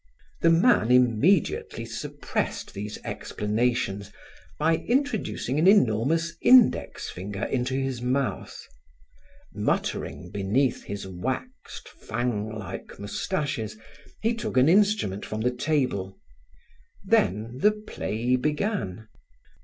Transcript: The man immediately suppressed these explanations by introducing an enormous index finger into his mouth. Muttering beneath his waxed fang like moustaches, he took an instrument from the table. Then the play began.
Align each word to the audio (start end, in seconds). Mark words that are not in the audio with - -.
The 0.41 0.49
man 0.49 0.89
immediately 0.89 1.85
suppressed 1.85 2.73
these 2.73 2.97
explanations 3.03 4.11
by 4.57 4.77
introducing 4.77 5.59
an 5.59 5.67
enormous 5.67 6.33
index 6.41 7.11
finger 7.11 7.43
into 7.43 7.75
his 7.75 8.01
mouth. 8.01 8.65
Muttering 9.53 10.31
beneath 10.31 10.81
his 10.85 11.05
waxed 11.07 11.87
fang 11.87 12.49
like 12.49 12.97
moustaches, 12.97 13.77
he 14.23 14.33
took 14.33 14.57
an 14.57 14.67
instrument 14.67 15.23
from 15.23 15.41
the 15.41 15.51
table. 15.53 16.17
Then 17.05 17.59
the 17.59 17.69
play 17.71 18.35
began. 18.37 19.07